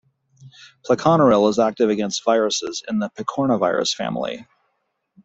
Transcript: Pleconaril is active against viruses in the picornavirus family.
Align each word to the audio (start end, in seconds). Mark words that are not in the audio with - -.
Pleconaril 0.83 1.47
is 1.47 1.59
active 1.59 1.91
against 1.91 2.25
viruses 2.25 2.81
in 2.89 2.97
the 2.97 3.11
picornavirus 3.11 3.93
family. 3.93 4.47